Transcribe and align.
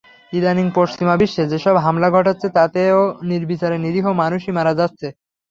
ইদানীং 0.33 0.67
পশ্চিমা 0.75 1.15
বিশ্বে 1.21 1.43
যেসব 1.51 1.75
হামলা 1.85 2.07
ঘটাচ্ছে, 2.15 2.47
তাতেও 2.57 2.99
নির্বিচারে 3.29 3.77
নিরীহ 3.85 4.05
মানুষই 4.21 4.51
মারা 4.57 4.73
যাচ্ছে। 4.79 5.07